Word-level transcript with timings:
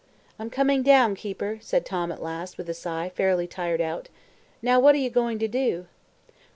"I'm 0.39 0.49
coming 0.49 0.81
down, 0.81 1.13
keeper," 1.13 1.59
said 1.61 1.85
Tom 1.85 2.11
at 2.11 2.23
last, 2.23 2.57
with 2.57 2.67
a 2.67 2.73
sigh, 2.73 3.09
fairly 3.09 3.45
tired 3.45 3.81
out. 3.81 4.09
"Now 4.59 4.79
what 4.79 4.95
are 4.95 4.97
you 4.97 5.11
going 5.11 5.37
to 5.37 5.47
do?" 5.47 5.85